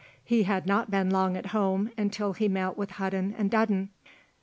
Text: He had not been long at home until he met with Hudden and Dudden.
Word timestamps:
He 0.23 0.41
had 0.41 0.65
not 0.65 0.89
been 0.89 1.11
long 1.11 1.37
at 1.37 1.45
home 1.53 1.91
until 1.95 2.33
he 2.33 2.47
met 2.47 2.75
with 2.75 2.89
Hudden 2.97 3.35
and 3.37 3.51
Dudden. 3.51 3.89